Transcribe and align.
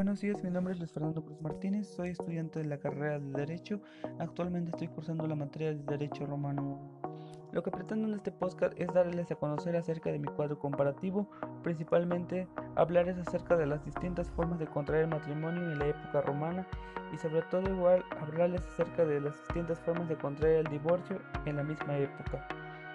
Buenos 0.00 0.22
días, 0.22 0.42
mi 0.42 0.48
nombre 0.48 0.72
es 0.72 0.78
Luis 0.78 0.92
Fernando 0.92 1.22
Cruz 1.22 1.42
Martínez, 1.42 1.86
soy 1.86 2.08
estudiante 2.08 2.58
de 2.58 2.64
la 2.64 2.78
carrera 2.78 3.18
de 3.18 3.32
Derecho. 3.32 3.82
Actualmente 4.18 4.70
estoy 4.70 4.88
cursando 4.88 5.26
la 5.26 5.34
materia 5.34 5.74
de 5.74 5.82
Derecho 5.84 6.24
Romano 6.24 6.62
1. 7.02 7.52
Lo 7.52 7.62
que 7.62 7.70
pretendo 7.70 8.08
en 8.08 8.14
este 8.14 8.32
podcast 8.32 8.72
es 8.80 8.88
darles 8.94 9.30
a 9.30 9.34
conocer 9.34 9.76
acerca 9.76 10.10
de 10.10 10.18
mi 10.18 10.28
cuadro 10.28 10.58
comparativo, 10.58 11.30
principalmente 11.62 12.48
hablarles 12.76 13.18
acerca 13.18 13.58
de 13.58 13.66
las 13.66 13.84
distintas 13.84 14.30
formas 14.30 14.58
de 14.58 14.68
contraer 14.68 15.06
matrimonio 15.06 15.70
en 15.70 15.78
la 15.78 15.88
época 15.88 16.22
romana 16.22 16.66
y 17.12 17.18
sobre 17.18 17.42
todo 17.42 17.70
igual 17.70 18.02
hablarles 18.22 18.62
acerca 18.72 19.04
de 19.04 19.20
las 19.20 19.34
distintas 19.48 19.78
formas 19.80 20.08
de 20.08 20.16
contraer 20.16 20.60
el 20.60 20.66
divorcio 20.68 21.20
en 21.44 21.56
la 21.56 21.62
misma 21.62 21.98
época. 21.98 22.48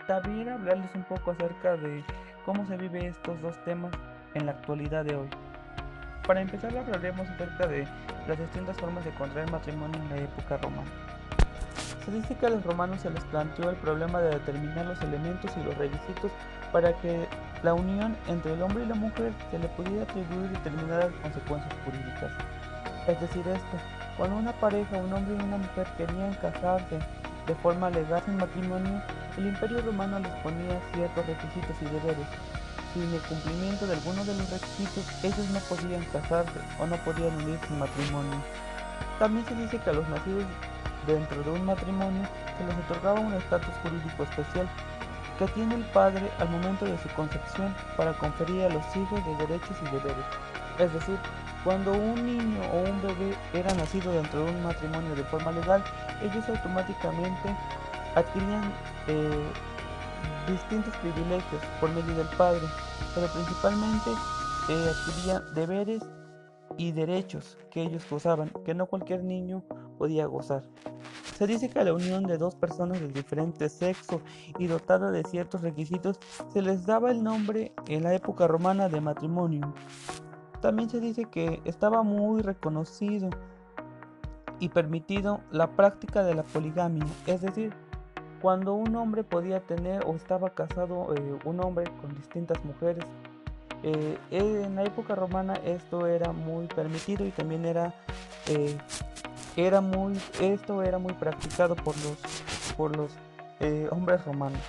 También 0.07 0.49
hablarles 0.49 0.89
un 0.95 1.03
poco 1.03 1.29
acerca 1.29 1.77
de 1.77 2.03
cómo 2.47 2.65
se 2.65 2.77
vive 2.77 3.05
estos 3.05 3.39
dos 3.43 3.63
temas 3.63 3.93
en 4.33 4.47
la 4.47 4.53
actualidad 4.53 5.05
de 5.05 5.15
hoy. 5.17 5.29
Para 6.27 6.41
empezar 6.41 6.75
hablaremos 6.75 7.29
acerca 7.29 7.67
de 7.67 7.87
las 8.27 8.39
distintas 8.39 8.75
formas 8.77 9.05
de 9.05 9.11
contraer 9.11 9.49
matrimonio 9.51 10.01
en 10.01 10.09
la 10.09 10.17
época 10.17 10.57
romana. 10.57 10.89
Que 12.39 12.45
a 12.45 12.49
los 12.49 12.63
romanos 12.63 13.01
se 13.01 13.09
les 13.09 13.23
planteó 13.25 13.69
el 13.71 13.75
problema 13.77 14.19
de 14.21 14.29
determinar 14.29 14.85
los 14.85 15.01
elementos 15.01 15.51
y 15.57 15.63
los 15.63 15.75
requisitos 15.75 16.31
para 16.71 16.93
que 17.01 17.27
la 17.63 17.73
unión 17.73 18.15
entre 18.27 18.53
el 18.53 18.61
hombre 18.61 18.83
y 18.83 18.87
la 18.87 18.93
mujer 18.93 19.33
se 19.49 19.57
le 19.57 19.67
pudiera 19.69 20.03
atribuir 20.03 20.49
determinadas 20.51 21.11
consecuencias 21.23 21.73
jurídicas. 21.83 22.31
Es 23.07 23.19
decir, 23.21 23.47
esto, 23.47 23.77
cuando 24.17 24.37
una 24.37 24.51
pareja, 24.53 24.97
un 24.97 25.13
hombre 25.13 25.35
y 25.35 25.43
una 25.43 25.57
mujer 25.57 25.87
querían 25.97 26.33
casarse 26.35 26.99
de 27.47 27.55
forma 27.55 27.89
legal 27.89 28.21
en 28.27 28.37
matrimonio, 28.37 29.01
el 29.37 29.47
imperio 29.47 29.81
romano 29.81 30.19
les 30.19 30.33
ponía 30.43 30.79
ciertos 30.93 31.25
requisitos 31.25 31.75
y 31.81 31.85
deberes, 31.85 32.27
sin 32.95 33.13
el 33.13 33.21
cumplimiento 33.23 33.85
de 33.85 33.93
alguno 33.93 34.23
de 34.23 34.33
los 34.35 34.49
requisitos, 34.49 35.03
ellos 35.21 35.49
no 35.51 35.59
podían 35.59 36.03
casarse 36.05 36.59
o 36.79 36.87
no 36.87 36.95
podían 37.03 37.35
unirse 37.35 37.67
en 37.69 37.79
matrimonio. 37.79 38.39
También 39.19 39.45
se 39.45 39.55
dice 39.55 39.77
que 39.79 39.89
a 39.89 39.93
los 39.93 40.07
nacidos 40.07 40.45
dentro 41.05 41.43
de 41.43 41.51
un 41.51 41.65
matrimonio 41.65 42.23
se 42.57 42.65
les 42.65 42.75
otorgaba 42.85 43.19
un 43.19 43.33
estatus 43.33 43.75
jurídico 43.83 44.23
especial 44.23 44.67
que 45.37 45.45
tiene 45.47 45.75
el 45.75 45.83
padre 45.91 46.31
al 46.39 46.49
momento 46.49 46.85
de 46.85 46.97
su 46.99 47.09
concepción 47.09 47.75
para 47.97 48.13
conferir 48.13 48.63
a 48.63 48.69
los 48.69 48.95
hijos 48.95 49.19
de 49.25 49.35
derechos 49.45 49.75
y 49.81 49.85
deberes. 49.91 50.25
Es 50.79 50.93
decir, 50.93 51.17
cuando 51.65 51.91
un 51.91 52.25
niño 52.25 52.61
o 52.71 52.89
un 52.89 53.01
bebé 53.01 53.35
era 53.53 53.73
nacido 53.73 54.13
dentro 54.13 54.45
de 54.45 54.51
un 54.51 54.63
matrimonio 54.63 55.15
de 55.15 55.23
forma 55.25 55.51
legal, 55.51 55.83
ellos 56.23 56.47
automáticamente 56.47 57.55
adquirían 58.15 58.71
eh, 59.07 59.51
distintos 60.47 60.95
privilegios 60.97 61.61
por 61.79 61.89
medio 61.91 62.15
del 62.15 62.27
padre, 62.37 62.61
pero 63.13 63.27
principalmente 63.27 64.11
eh, 64.69 64.91
adquirían 64.91 65.43
deberes 65.53 66.03
y 66.77 66.91
derechos 66.91 67.57
que 67.71 67.83
ellos 67.83 68.05
gozaban, 68.09 68.51
que 68.65 68.73
no 68.73 68.85
cualquier 68.87 69.23
niño 69.23 69.63
podía 69.97 70.25
gozar. 70.25 70.63
Se 71.37 71.47
dice 71.47 71.69
que 71.69 71.79
a 71.79 71.83
la 71.83 71.93
unión 71.93 72.23
de 72.23 72.37
dos 72.37 72.55
personas 72.55 72.99
de 72.99 73.09
diferente 73.09 73.69
sexo 73.69 74.21
y 74.57 74.67
dotada 74.67 75.11
de 75.11 75.23
ciertos 75.23 75.61
requisitos 75.61 76.19
se 76.51 76.61
les 76.61 76.85
daba 76.85 77.11
el 77.11 77.23
nombre 77.23 77.73
en 77.87 78.03
la 78.03 78.13
época 78.13 78.47
romana 78.47 78.89
de 78.89 79.01
matrimonio. 79.01 79.73
También 80.61 80.89
se 80.89 80.99
dice 80.99 81.25
que 81.25 81.61
estaba 81.65 82.03
muy 82.03 82.41
reconocido 82.41 83.29
y 84.59 84.69
permitido 84.69 85.41
la 85.51 85.75
práctica 85.75 86.23
de 86.23 86.35
la 86.35 86.43
poligamia, 86.43 87.05
es 87.27 87.41
decir, 87.41 87.73
cuando 88.41 88.73
un 88.73 88.95
hombre 88.95 89.23
podía 89.23 89.59
tener 89.59 90.05
o 90.05 90.15
estaba 90.15 90.49
casado 90.51 91.13
eh, 91.15 91.39
un 91.45 91.63
hombre 91.63 91.85
con 92.01 92.13
distintas 92.15 92.63
mujeres. 92.65 93.05
Eh, 93.83 94.17
en 94.31 94.75
la 94.75 94.83
época 94.83 95.15
romana 95.15 95.53
esto 95.65 96.07
era 96.07 96.31
muy 96.31 96.65
permitido 96.67 97.25
y 97.25 97.31
también 97.31 97.65
era, 97.65 97.93
eh, 98.47 98.77
era 99.55 99.81
muy, 99.81 100.19
esto 100.41 100.81
era 100.81 100.97
muy 100.97 101.13
practicado 101.13 101.75
por 101.75 101.95
los, 101.97 102.17
por 102.75 102.95
los 102.95 103.11
hombres 103.91 104.23
romanos. 104.25 104.59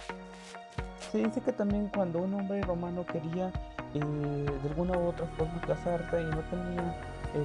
Se 1.11 1.19
dice 1.19 1.41
que 1.41 1.53
también 1.53 1.91
cuando 1.95 2.21
un 2.21 2.35
hombre 2.35 2.63
romano 2.63 3.05
quería 3.05 3.51
de 3.93 4.69
alguna 4.69 4.99
u 4.99 5.09
otra 5.09 5.27
forma 5.39 5.61
casarse 5.63 6.21
y 6.21 6.25
no 6.25 6.41
tenía 6.51 6.97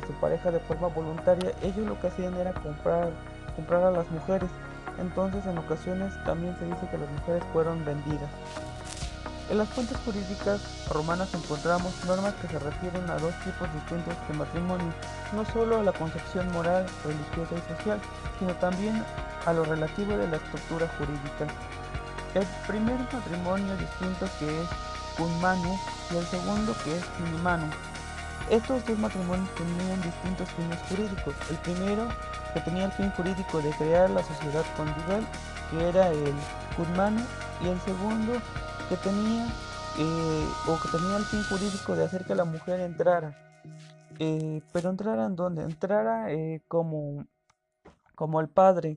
su 0.06 0.13
pareja 0.13 0.51
de 0.51 0.59
forma 0.59 0.88
voluntaria, 0.88 1.51
ellos 1.63 1.88
lo 1.88 2.00
que 2.00 2.07
hacían 2.07 2.35
era 2.35 2.53
comprar, 2.53 3.09
comprar 3.56 3.84
a 3.84 3.91
las 3.91 4.09
mujeres 4.12 4.50
entonces 5.00 5.46
en 5.46 5.57
ocasiones 5.57 6.13
también 6.25 6.56
se 6.59 6.66
dice 6.66 6.88
que 6.90 6.97
las 6.97 7.09
mujeres 7.09 7.44
fueron 7.53 7.84
vendidas. 7.85 8.29
En 9.50 9.57
las 9.57 9.68
fuentes 9.69 9.97
jurídicas 10.06 10.62
romanas 10.90 11.34
encontramos 11.34 11.94
normas 12.06 12.34
que 12.35 12.47
se 12.47 12.59
refieren 12.59 13.09
a 13.09 13.18
dos 13.18 13.34
tipos 13.44 13.68
distintos 13.74 14.16
de 14.28 14.34
matrimonio, 14.35 14.94
no 15.34 15.44
solo 15.46 15.80
a 15.80 15.84
la 15.84 15.91
concepción 15.91 16.50
moral, 16.53 16.85
religiosa 17.03 17.56
y 17.56 17.78
social, 17.78 18.00
sino 18.40 18.53
también 18.56 19.03
a 19.46 19.53
lo 19.53 19.66
relativo 19.66 20.16
de 20.16 20.28
la 20.28 20.38
estructura 20.38 20.88
jurídica. 20.97 21.47
El 22.34 22.46
primer 22.66 22.97
matrimonio 23.12 23.75
distinto 23.75 24.25
que 24.40 24.62
es 24.62 24.69
manu 25.41 25.78
y 26.12 26.18
el 26.18 26.25
segundo 26.25 26.74
que 26.84 26.96
es 26.96 27.03
sinimanu. 27.18 27.68
Estos 28.50 28.85
dos 28.85 28.97
matrimonios 29.00 29.50
tenían 29.56 30.02
distintos 30.02 30.50
fines 30.52 30.79
jurídicos. 30.90 31.35
El 31.50 31.57
primero 31.57 32.07
que 32.53 32.59
tenía 32.62 32.85
el 32.85 32.91
fin 32.91 33.09
jurídico 33.12 33.62
de 33.62 33.72
crear 33.72 34.09
la 34.09 34.24
sociedad 34.24 34.66
conyugal, 34.75 35.25
que 35.69 35.88
era 35.88 36.09
el 36.09 36.34
Kudmanu, 36.75 37.22
y 37.63 37.68
el 37.68 37.80
segundo 37.81 38.34
que 38.90 38.97
tenía 38.97 39.47
eh, 40.00 40.47
o 40.68 40.80
que 40.80 40.88
tenía 40.97 41.18
el 41.18 41.24
fin 41.25 41.44
jurídico 41.44 41.96
de 41.96 42.06
hacer 42.06 42.25
que 42.25 42.35
la 42.35 42.46
mujer 42.46 42.80
entrara. 42.80 43.38
Eh, 44.19 44.62
pero 44.72 44.90
entrara 44.90 45.25
en 45.25 45.35
donde? 45.35 45.63
Entrara 45.63 46.31
eh, 46.31 46.62
como, 46.68 47.25
como 48.16 48.40
el 48.40 48.50
padre. 48.50 48.96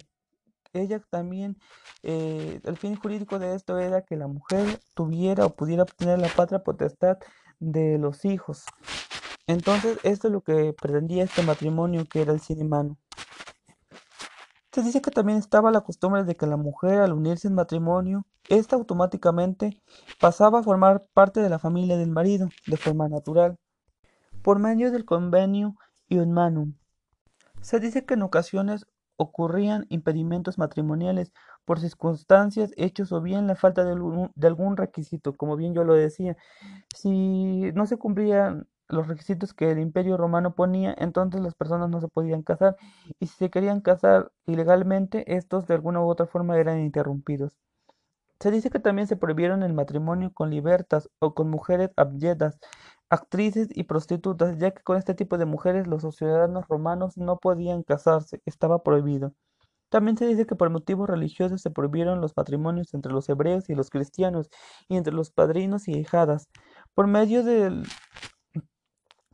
Ella 0.73 1.01
también, 1.09 1.57
el 2.03 2.77
fin 2.77 2.97
jurídico 2.97 3.39
de 3.39 3.55
esto 3.55 3.79
era 3.79 4.03
que 4.03 4.17
la 4.17 4.27
mujer 4.27 4.81
tuviera 4.95 5.47
o 5.47 5.51
pudiera 5.51 5.85
obtener 5.85 6.19
la 6.19 6.27
patria 6.27 6.65
potestad 6.65 7.19
de 7.61 7.97
los 7.99 8.25
hijos. 8.25 8.65
Entonces, 9.47 9.99
esto 10.05 10.29
es 10.29 10.33
lo 10.33 10.41
que 10.41 10.75
pretendía 10.81 11.25
este 11.25 11.43
matrimonio 11.43 12.07
que 12.07 12.23
era 12.23 12.33
el 12.33 12.41
cinemano. 12.41 12.97
Se 14.73 14.83
dice 14.83 15.01
que 15.01 15.11
también 15.11 15.39
estaba 15.39 15.71
la 15.71 15.83
costumbre 15.83 16.25
de 16.25 16.35
que 16.35 16.47
la 16.47 16.57
mujer 16.57 17.01
al 17.01 17.13
unirse 17.13 17.47
en 17.47 17.55
matrimonio, 17.55 18.27
ésta 18.49 18.75
automáticamente 18.77 19.81
pasaba 20.21 20.59
a 20.59 20.63
formar 20.63 21.07
parte 21.15 21.41
de 21.41 21.49
la 21.49 21.59
familia 21.59 21.97
del 21.97 22.11
marido, 22.11 22.49
de 22.67 22.77
forma 22.77 23.09
natural, 23.09 23.57
por 24.43 24.59
medio 24.59 24.91
del 24.91 25.05
convenio 25.05 25.77
Iunmanum. 26.09 26.75
Se 27.61 27.81
dice 27.81 28.05
que 28.05 28.15
en 28.15 28.23
ocasiones 28.23 28.87
ocurrían 29.17 29.87
impedimentos 29.91 30.59
matrimoniales 30.59 31.33
por 31.65 31.81
circunstancias, 31.81 32.73
hechos 32.77 33.13
o 33.13 33.21
bien 33.21 33.47
la 33.47 33.55
falta 33.55 33.85
de 33.85 33.93
algún 34.47 34.77
requisito, 34.77 35.35
como 35.35 35.57
bien 35.57 35.73
yo 35.73 35.85
lo 35.85 35.95
decía. 35.95 36.37
Si 36.95 37.71
no 37.75 37.87
se 37.87 37.97
cumplían 37.97 38.69
los 38.89 39.09
requisitos 39.09 39.55
que 39.55 39.71
el 39.71 39.79
imperio 39.79 40.17
romano 40.17 40.55
ponía, 40.55 40.95
entonces 40.99 41.41
las 41.41 41.55
personas 41.55 41.91
no 41.91 42.01
se 42.01 42.09
podían 42.09 42.43
casar 42.43 42.77
y 43.19 43.27
si 43.27 43.37
se 43.37 43.51
querían 43.51 43.81
casar 43.81 44.33
ilegalmente, 44.47 45.37
estos 45.37 45.67
de 45.67 45.75
alguna 45.75 46.01
u 46.01 46.09
otra 46.09 46.27
forma 46.27 46.59
eran 46.59 46.81
interrumpidos. 46.81 47.53
Se 48.41 48.51
dice 48.51 48.71
que 48.71 48.81
también 48.81 49.09
se 49.09 49.17
prohibieron 49.17 49.63
el 49.63 49.73
matrimonio 49.73 50.33
con 50.33 50.51
libertas 50.51 51.09
o 51.19 51.35
con 51.35 51.49
mujeres 51.51 51.91
abyedas, 51.97 52.59
actrices 53.09 53.69
y 53.73 53.85
prostitutas, 53.85 54.59
ya 54.59 54.73
que 54.73 54.83
con 54.83 54.97
este 54.99 55.15
tipo 55.15 55.39
de 55.39 55.47
mujeres 55.47 55.87
los 55.87 56.03
ciudadanos 56.15 56.67
romanos 56.69 57.17
no 57.17 57.39
podían 57.39 57.83
casarse, 57.83 58.43
estaba 58.45 58.83
prohibido. 58.83 59.33
También 59.89 60.17
se 60.19 60.27
dice 60.27 60.45
que 60.45 60.57
por 60.57 60.71
motivos 60.71 61.09
religiosos 61.09 61.63
se 61.63 61.71
prohibieron 61.71 62.21
los 62.21 62.37
matrimonios 62.37 62.93
entre 62.95 63.13
los 63.13 63.29
hebreos 63.29 63.71
y 63.71 63.77
los 63.77 63.91
cristianos, 63.91 64.51
y 64.89 64.97
entre 64.97 65.15
los 65.15 65.31
padrinos 65.31 65.87
y 65.87 65.93
hijadas. 65.93 66.49
Por 66.95 67.07
medio 67.07 67.45
del 67.45 67.85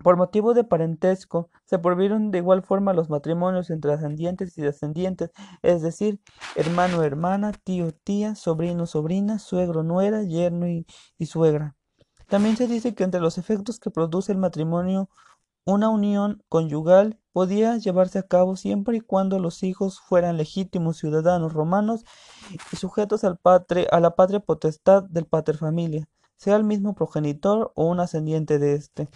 por 0.03 0.17
motivo 0.17 0.55
de 0.55 0.65
parentesco, 0.65 1.51
se 1.65 1.79
prohibieron 1.79 2.31
de 2.31 2.39
igual 2.39 2.63
forma 2.63 2.95
los 2.95 3.11
matrimonios 3.11 3.71
entre 3.71 3.93
ascendientes 3.93 4.57
y 4.57 4.63
descendientes, 4.63 5.31
es 5.63 5.83
decir, 5.83 6.21
hermano, 6.57 7.03
hermana, 7.03 7.53
tío, 7.53 7.93
tía, 7.93 8.35
sobrino, 8.35 8.87
sobrina, 8.87 9.39
suegro, 9.39 9.83
nuera, 9.83 10.23
yerno 10.23 10.69
y, 10.69 10.87
suegra. 11.27 11.77
También 12.29 12.57
se 12.57 12.67
dice 12.67 12.95
que 12.95 13.05
entre 13.05 13.21
los 13.21 13.39
efectos 13.39 13.79
que 13.79 13.91
produce 13.91 14.33
el 14.33 14.39
matrimonio, 14.39 15.11
una 15.65 15.91
unión 15.91 16.43
conyugal 16.49 17.21
podía 17.33 17.77
llevarse 17.77 18.19
a 18.19 18.23
cabo 18.23 18.57
siempre 18.57 18.97
y 18.97 19.01
cuando 19.01 19.39
los 19.39 19.63
hijos 19.63 20.01
fueran 20.01 20.37
legítimos 20.37 20.97
ciudadanos 20.97 21.53
romanos 21.53 22.05
y 22.73 22.77
sujetos 22.77 23.25
al 23.25 23.39
a 23.45 24.01
la 24.01 24.17
patria 24.17 24.41
potestad 24.41 25.05
del 25.05 25.27
pater 25.27 25.59
familia 25.59 26.09
sea 26.41 26.57
el 26.57 26.65
mismo 26.65 26.95
progenitor 26.95 27.71
o 27.75 27.85
un 27.85 28.01
ascendiente 28.01 28.59
de 28.59 28.75
éste. 28.75 29.09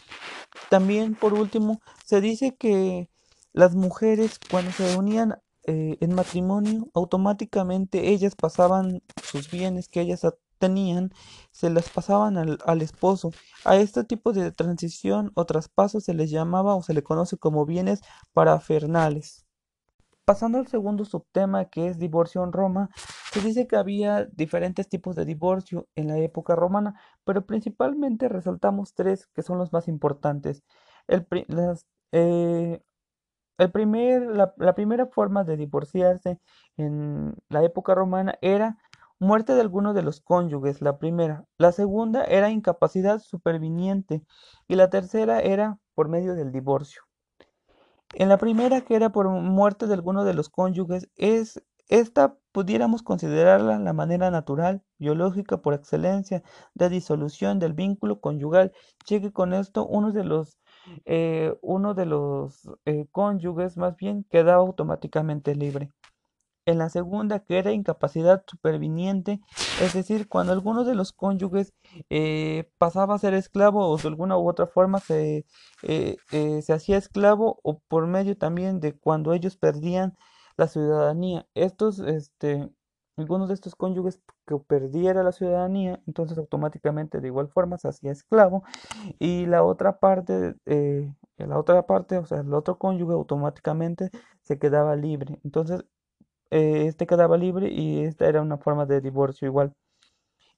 También, 0.68 1.14
por 1.14 1.32
último, 1.32 1.80
se 2.04 2.20
dice 2.20 2.54
que 2.56 3.08
las 3.54 3.74
mujeres 3.74 4.38
cuando 4.50 4.70
se 4.72 4.96
unían 4.96 5.38
eh, 5.66 5.96
en 6.00 6.14
matrimonio, 6.14 6.88
automáticamente 6.92 8.10
ellas 8.10 8.34
pasaban 8.36 9.02
sus 9.22 9.50
bienes 9.50 9.88
que 9.88 10.02
ellas 10.02 10.20
tenían 10.58 11.12
se 11.50 11.70
las 11.70 11.88
pasaban 11.88 12.36
al, 12.36 12.58
al, 12.66 12.82
esposo. 12.82 13.30
A 13.64 13.76
este 13.76 14.04
tipo 14.04 14.32
de 14.32 14.52
transición 14.52 15.32
o 15.34 15.46
traspaso 15.46 16.00
se 16.00 16.14
les 16.14 16.30
llamaba 16.30 16.74
o 16.74 16.82
se 16.82 16.94
le 16.94 17.02
conoce 17.02 17.38
como 17.38 17.64
bienes 17.64 18.00
parafernales. 18.34 19.46
Pasando 20.26 20.58
al 20.58 20.66
segundo 20.68 21.04
subtema 21.04 21.66
que 21.66 21.88
es 21.88 21.98
divorcio 21.98 22.44
en 22.44 22.52
Roma, 22.52 22.90
se 23.34 23.40
dice 23.40 23.66
que 23.66 23.76
había 23.76 24.26
diferentes 24.26 24.88
tipos 24.88 25.16
de 25.16 25.24
divorcio 25.24 25.88
en 25.96 26.06
la 26.06 26.18
época 26.18 26.54
romana, 26.54 26.94
pero 27.24 27.44
principalmente 27.44 28.28
resaltamos 28.28 28.94
tres 28.94 29.26
que 29.34 29.42
son 29.42 29.58
los 29.58 29.72
más 29.72 29.88
importantes. 29.88 30.62
Eh, 32.12 32.80
el 33.58 33.72
primer, 33.72 34.22
la, 34.22 34.54
la 34.56 34.74
primera 34.76 35.06
forma 35.06 35.42
de 35.42 35.56
divorciarse 35.56 36.38
en 36.76 37.34
la 37.48 37.64
época 37.64 37.94
romana 37.94 38.38
era 38.40 38.78
muerte 39.18 39.54
de 39.54 39.62
alguno 39.62 39.94
de 39.94 40.02
los 40.02 40.20
cónyuges, 40.20 40.80
la 40.80 40.98
primera. 40.98 41.44
La 41.58 41.72
segunda 41.72 42.24
era 42.24 42.50
incapacidad 42.50 43.18
superviniente 43.18 44.22
y 44.68 44.76
la 44.76 44.90
tercera 44.90 45.40
era 45.40 45.78
por 45.94 46.08
medio 46.08 46.34
del 46.36 46.52
divorcio. 46.52 47.02
En 48.14 48.28
la 48.28 48.38
primera, 48.38 48.82
que 48.82 48.94
era 48.94 49.10
por 49.10 49.28
muerte 49.28 49.88
de 49.88 49.94
alguno 49.94 50.24
de 50.24 50.34
los 50.34 50.48
cónyuges, 50.48 51.08
es 51.16 51.60
esta 51.88 52.36
pudiéramos 52.52 53.02
considerarla 53.02 53.78
la 53.78 53.92
manera 53.92 54.30
natural, 54.30 54.82
biológica 54.98 55.58
por 55.58 55.74
excelencia 55.74 56.42
de 56.74 56.88
disolución 56.88 57.58
del 57.58 57.72
vínculo 57.72 58.20
conyugal, 58.20 58.72
llegue 59.08 59.32
con 59.32 59.52
esto 59.54 59.86
uno 59.86 60.12
de 60.12 60.24
los 60.24 60.58
eh, 61.04 61.54
uno 61.62 61.94
de 61.94 62.06
los 62.06 62.68
eh, 62.84 63.06
cónyuges 63.10 63.76
más 63.76 63.96
bien 63.96 64.24
quedaba 64.30 64.62
automáticamente 64.62 65.54
libre. 65.54 65.90
En 66.66 66.78
la 66.78 66.88
segunda, 66.88 67.40
que 67.40 67.58
era 67.58 67.72
incapacidad 67.72 68.42
superviniente, 68.46 69.40
es 69.82 69.92
decir, 69.92 70.28
cuando 70.28 70.52
alguno 70.52 70.84
de 70.84 70.94
los 70.94 71.12
cónyuges 71.12 71.74
eh, 72.10 72.70
pasaba 72.78 73.14
a 73.14 73.18
ser 73.18 73.34
esclavo 73.34 73.86
o 73.88 73.98
de 73.98 74.08
alguna 74.08 74.38
u 74.38 74.48
otra 74.48 74.66
forma 74.66 75.00
se, 75.00 75.44
se 75.82 76.72
hacía 76.72 76.96
esclavo 76.96 77.60
o 77.62 77.80
por 77.88 78.06
medio 78.06 78.36
también 78.38 78.80
de 78.80 78.94
cuando 78.94 79.34
ellos 79.34 79.56
perdían 79.56 80.14
la 80.56 80.68
ciudadanía. 80.68 81.46
Estos, 81.54 81.98
este, 82.00 82.70
algunos 83.16 83.48
de 83.48 83.54
estos 83.54 83.74
cónyuges 83.74 84.20
que 84.46 84.56
perdiera 84.58 85.22
la 85.22 85.32
ciudadanía, 85.32 86.00
entonces 86.06 86.38
automáticamente 86.38 87.20
de 87.20 87.28
igual 87.28 87.48
forma 87.48 87.78
se 87.78 87.88
hacía 87.88 88.12
esclavo 88.12 88.64
y 89.18 89.46
la 89.46 89.62
otra 89.64 89.98
parte, 90.00 90.54
la 91.36 91.58
otra 91.58 91.86
parte, 91.86 92.18
o 92.18 92.26
sea, 92.26 92.40
el 92.40 92.52
otro 92.54 92.78
cónyuge 92.78 93.12
automáticamente 93.14 94.10
se 94.42 94.58
quedaba 94.58 94.96
libre. 94.96 95.40
Entonces 95.44 95.84
eh, 96.50 96.86
este 96.86 97.06
quedaba 97.06 97.36
libre 97.36 97.68
y 97.70 98.04
esta 98.04 98.26
era 98.26 98.42
una 98.42 98.58
forma 98.58 98.86
de 98.86 99.00
divorcio 99.00 99.48
igual. 99.48 99.74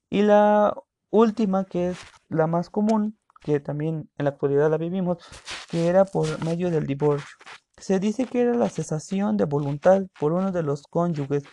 Y 0.09 0.21
la 0.21 0.75
última, 1.09 1.65
que 1.65 1.89
es 1.89 1.99
la 2.29 2.47
más 2.47 2.69
común, 2.69 3.17
que 3.41 3.59
también 3.59 4.09
en 4.17 4.25
la 4.25 4.31
actualidad 4.31 4.69
la 4.69 4.77
vivimos, 4.77 5.17
que 5.69 5.87
era 5.87 6.05
por 6.05 6.43
medio 6.45 6.71
del 6.71 6.85
divorcio. 6.87 7.37
Se 7.77 7.99
dice 7.99 8.25
que 8.25 8.41
era 8.41 8.55
la 8.55 8.69
cesación 8.69 9.37
de 9.37 9.45
voluntad 9.45 10.03
por 10.19 10.33
uno 10.33 10.51
de 10.51 10.63
los 10.63 10.83
cónyuges, 10.83 11.43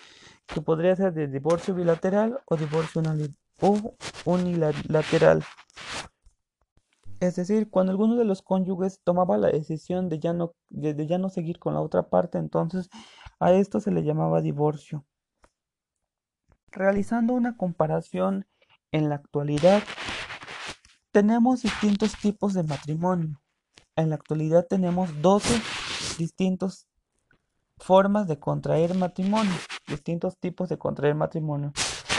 que 0.47 0.63
podría 0.63 0.97
ser 0.97 1.13
de 1.13 1.29
divorcio 1.29 1.75
bilateral 1.75 2.41
o 2.47 2.57
divorcio 2.57 3.03
unilateral. 4.25 5.45
Es 7.21 7.37
decir, 7.37 7.71
cuando 7.71 7.93
alguno 7.93 8.17
de 8.17 8.25
los 8.25 8.43
cónyuges 8.43 9.01
tomaba 9.05 9.37
la 9.37 9.49
decisión 9.49 10.09
de 10.09 10.19
ya 10.19 10.33
no, 10.33 10.55
de 10.71 11.07
ya 11.07 11.19
no 11.19 11.29
seguir 11.29 11.59
con 11.59 11.75
la 11.75 11.81
otra 11.81 12.09
parte, 12.09 12.39
entonces 12.39 12.89
a 13.39 13.53
esto 13.53 13.81
se 13.81 13.91
le 13.91 14.03
llamaba 14.03 14.41
divorcio. 14.41 15.05
Realizando 16.71 17.35
una 17.35 17.57
comparación 17.57 18.47
en 18.93 19.09
la 19.09 19.17
actualidad, 19.17 19.83
tenemos 21.13 21.63
distintos 21.63 22.17
tipos 22.17 22.55
de 22.55 22.63
matrimonio. 22.63 23.41
En 23.97 24.09
la 24.11 24.17
actualidad 24.17 24.67
tenemos 24.69 25.23
12 25.23 25.84
distintas 26.19 26.87
formas 27.79 28.29
de 28.29 28.39
contraer 28.39 28.95
matrimonio, 28.95 29.55
distintos 29.87 30.39
tipos 30.39 30.69
de 30.69 30.79
contraer 30.79 31.15
matrimonio. 31.15 31.73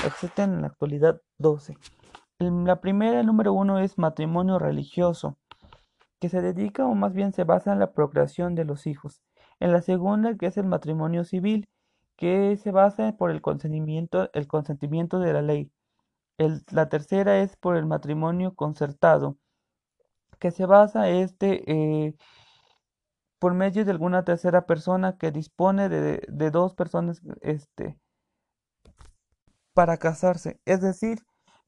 Existen 0.06 0.54
en 0.54 0.62
la 0.62 0.68
actualidad 0.68 1.22
12. 1.38 1.78
La 2.40 2.82
primera, 2.82 3.24
número 3.24 3.54
uno, 3.54 3.80
es 3.80 3.98
matrimonio 3.98 4.60
religioso, 4.60 5.38
que 6.20 6.30
se 6.30 6.42
dedica 6.42 6.86
o 6.86 6.94
más 6.96 7.14
bien 7.14 7.32
se 7.32 7.44
basa 7.44 7.72
en 7.72 7.80
la 7.80 7.94
procreación 7.94 8.56
de 8.56 8.66
los 8.66 8.88
hijos. 8.88 9.22
En 9.60 9.72
la 9.72 9.82
segunda, 9.82 10.36
que 10.36 10.48
es 10.48 10.58
el 10.58 10.66
matrimonio 10.66 11.24
civil, 11.24 11.68
que 12.18 12.58
se 12.58 12.72
basa 12.72 13.14
por 13.18 13.32
el 13.32 13.42
consentimiento, 13.42 14.30
el 14.34 14.48
consentimiento 14.48 15.20
de 15.20 15.34
la 15.34 15.42
ley. 15.42 15.72
la 16.72 16.90
tercera 16.90 17.40
es 17.40 17.56
por 17.56 17.78
el 17.78 17.86
matrimonio 17.86 18.54
concertado, 18.56 19.38
que 20.40 20.52
se 20.52 20.66
basa 20.66 21.10
este 21.10 21.64
eh, 21.72 22.16
por 23.46 23.54
medio 23.54 23.86
de 23.86 23.92
alguna 23.92 24.24
tercera 24.24 24.66
persona 24.66 25.20
que 25.20 25.30
dispone 25.30 25.88
de, 25.88 26.50
dos 26.50 26.74
personas 26.74 27.22
este, 27.42 27.96
para 29.76 29.98
casarse. 29.98 30.60
Es 30.66 30.82
decir, 30.82 31.20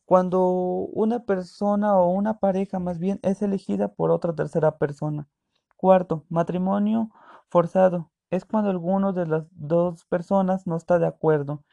cuando 0.04 0.42
una 0.42 1.20
persona 1.26 1.96
o 1.96 2.10
una 2.10 2.40
pareja 2.40 2.80
más 2.80 2.98
bien 2.98 3.20
es 3.22 3.44
elegida 3.44 3.90
por 3.94 4.10
otra 4.10 4.34
tercera 4.34 4.80
persona. 4.80 5.28
Cuarto, 5.76 6.26
matrimonio 6.30 7.12
forzado. 7.48 8.10
Es 8.32 8.44
cuando 8.44 8.72
alguno 8.72 9.14
de 9.14 9.28
las 9.28 9.46
dos 9.52 10.04
personas 10.06 10.66
no 10.66 10.78
está 10.78 10.98
de 10.98 11.06
acuerdo. 11.06 11.64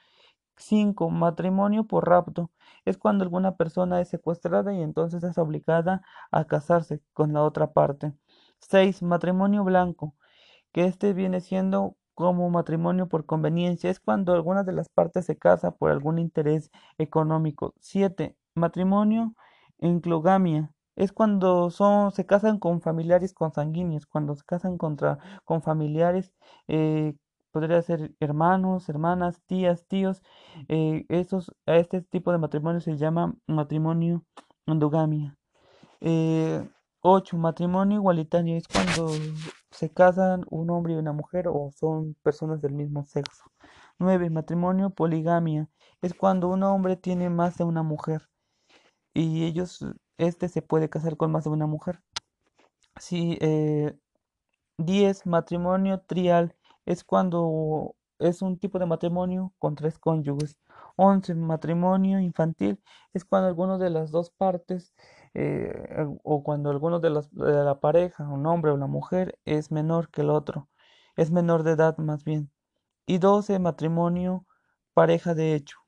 5. 0.58 1.08
Matrimonio 1.08 1.84
por 1.84 2.06
rapto. 2.06 2.50
Es 2.84 2.98
cuando 2.98 3.24
alguna 3.24 3.56
persona 3.56 4.02
es 4.02 4.08
secuestrada 4.08 4.74
y 4.74 4.82
entonces 4.82 5.24
es 5.24 5.38
obligada 5.38 6.02
a 6.30 6.44
casarse 6.44 7.00
con 7.14 7.32
la 7.32 7.42
otra 7.42 7.72
parte. 7.72 8.12
6. 8.69 9.02
Matrimonio 9.02 9.64
blanco. 9.64 10.14
Que 10.72 10.84
este 10.87 11.12
viene 11.14 11.40
siendo 11.40 11.96
como 12.14 12.50
matrimonio 12.50 13.08
por 13.08 13.26
conveniencia. 13.26 13.90
Es 13.90 14.00
cuando 14.00 14.34
alguna 14.34 14.64
de 14.64 14.72
las 14.72 14.88
partes 14.88 15.26
se 15.26 15.37
casa 15.38 15.72
por 15.72 15.90
algún 15.90 16.19
interés 16.19 16.70
económico. 16.99 17.75
7. 17.81 18.37
Matrimonio 18.55 19.34
en 19.78 20.00
clogamia. 20.00 20.70
Es 20.96 21.12
cuando 21.12 21.70
son, 21.70 22.12
se 22.12 22.26
casan 22.26 22.58
con 22.58 22.81
familiares 22.81 23.34
consanguíneos, 23.34 24.06
cuando 24.06 24.37
se 24.37 24.44
casan 24.44 24.78
contra, 24.78 25.19
con 25.44 25.60
familiares, 25.62 26.32
eh, 26.69 27.14
podría 27.50 27.82
ser 27.82 28.14
hermanos, 28.20 28.88
hermanas, 28.88 29.40
tías, 29.46 29.87
tíos. 29.87 30.22
Eh, 30.69 31.05
esos, 31.08 31.52
a 31.67 31.76
este 31.76 32.02
tipo 32.02 32.32
de 32.32 32.38
matrimonio 32.38 32.81
se 32.81 32.96
llama 32.96 33.34
matrimonio 33.46 34.25
endogamia. 34.67 35.37
Eh, 36.00 36.69
8. 37.06 37.36
Matrimonio 37.36 37.98
igualitario 37.98 38.56
es 38.56 38.66
cuando 38.66 39.10
se 39.70 39.92
casan 39.92 40.46
un 40.48 40.70
hombre 40.70 40.94
y 40.94 40.96
una 40.96 41.12
mujer 41.12 41.48
o 41.48 41.70
son 41.76 42.14
personas 42.22 42.62
del 42.62 42.72
mismo 42.72 43.05
sexo. 43.05 43.44
9. 43.98 44.31
Matrimonio 44.31 44.88
poligamia 44.90 45.69
es 46.00 46.14
cuando 46.14 46.48
un 46.48 46.62
hombre 46.62 46.96
tiene 46.96 47.29
más 47.29 47.58
de 47.58 47.64
una 47.64 47.82
mujer 47.82 48.29
y 49.12 49.44
ellos, 49.44 49.84
este 50.19 50.48
se 50.48 50.62
puede 50.62 50.88
casar 50.88 51.17
con 51.19 51.31
más 51.31 51.44
de 51.44 51.50
una 51.50 51.67
mujer. 51.67 52.00
Sí, 52.98 53.38
10. 54.79 55.20
Eh, 55.26 55.29
matrimonio 55.29 56.00
trial 56.00 56.56
es 56.86 57.05
cuando 57.05 57.96
es 58.19 58.40
un 58.40 58.58
tipo 58.58 58.79
de 58.79 58.86
matrimonio 58.86 59.52
con 59.58 59.74
tres 59.74 59.98
cónyuges. 59.98 60.56
11. 60.96 61.34
Matrimonio 61.34 62.19
infantil 62.20 62.81
es 63.12 63.24
cuando 63.26 63.48
alguno 63.48 63.79
de 63.79 63.90
las 63.90 64.10
dos 64.10 64.31
partes 64.31 64.94
eh, 65.34 66.06
o 66.22 66.43
cuando 66.44 66.70
alguno 66.70 67.00
de, 67.00 67.10
de 67.10 67.64
la 67.64 67.81
pareja, 67.81 68.29
un 68.29 68.46
hombre 68.46 68.70
o 68.70 68.74
una 68.74 68.86
mujer, 68.86 69.38
es 69.44 69.72
menor 69.72 70.10
que 70.10 70.22
el 70.22 70.31
otro, 70.31 70.69
es 71.17 71.31
menor 71.31 71.64
de 71.64 71.72
edad 71.72 71.98
más 71.98 72.24
bien. 72.24 72.50
Y 73.06 73.19
12, 73.19 73.58
matrimonio, 73.58 74.46
pareja 74.94 75.34
de 75.34 75.55
hecho. 75.55 75.79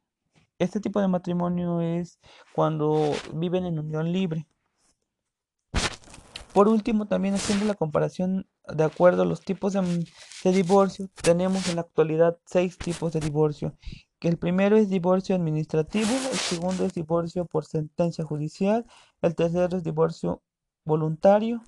Este 0.59 0.81
tipo 0.81 1.01
de 1.01 1.09
matrimonio 1.09 1.81
es 1.81 2.19
cuando 2.55 3.13
viven 3.35 3.67
en 3.67 3.79
unión 3.79 4.13
libre. 4.13 4.47
Por 6.53 6.69
último, 6.69 7.07
también 7.07 7.35
haciendo 7.35 7.67
la 7.67 7.75
comparación 7.75 8.49
de 8.67 8.85
acuerdo 8.85 9.23
a 9.23 9.27
los 9.27 9.43
tipos 9.43 9.75
de, 9.75 10.07
de 10.43 10.53
divorcio, 10.53 11.09
tenemos 11.23 11.69
en 11.69 11.77
la 11.77 11.83
actualidad 11.83 12.39
seis 12.47 12.79
tipos 12.79 13.13
de 13.13 13.21
divorcio 13.21 13.77
el 14.21 14.39
primero 14.39 14.77
es 14.77 14.89
divorcio 14.89 15.37
administrativo, 15.37 16.11
el 16.33 16.39
segundo 16.39 16.85
es 16.85 16.95
divorcio 16.95 17.45
por 17.45 17.65
sentencia 17.65 18.25
judicial, 18.25 18.87
el 19.23 19.35
tercero 19.35 19.77
es 19.77 19.85
divorcio 19.85 20.43
voluntario, 20.85 21.63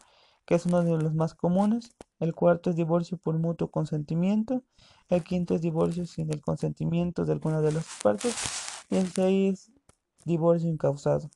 que 0.46 0.54
es 0.54 0.66
uno 0.66 0.82
de 0.82 0.96
los 0.96 1.14
más 1.14 1.34
comunes, 1.34 1.94
el 2.20 2.34
cuarto 2.34 2.70
es 2.70 2.76
divorcio 2.76 3.18
por 3.18 3.38
mutuo 3.38 3.70
consentimiento, 3.70 4.62
el 5.08 5.22
quinto 5.22 5.54
es 5.54 5.60
divorcio 5.60 6.06
sin 6.06 6.32
el 6.32 6.40
consentimiento 6.40 7.24
de 7.24 7.32
alguna 7.32 7.60
de 7.60 7.72
las 7.72 7.86
partes 8.02 8.34
y 8.90 8.96
el 8.96 9.08
seis 9.08 9.70
divorcio 10.24 10.68
incausado. 10.68 11.30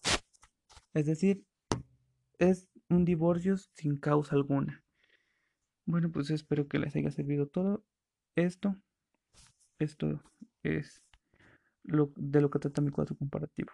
Es 0.94 1.06
decir, 1.06 1.44
es 2.38 2.68
un 2.88 3.04
divorcio 3.04 3.56
sin 3.56 3.96
causa 3.96 4.34
alguna. 4.34 4.82
Bueno, 5.84 6.10
pues 6.10 6.30
espero 6.30 6.68
que 6.68 6.78
les 6.78 6.94
haya 6.96 7.10
servido 7.10 7.48
todo 7.48 7.84
esto. 8.36 8.76
Esto 9.78 10.22
es 10.62 11.02
lo, 11.84 12.12
de 12.16 12.40
lo 12.42 12.50
que 12.50 12.60
trata 12.60 12.82
mi 12.82 12.90
cuadro 12.92 13.16
comparativo. 13.16 13.72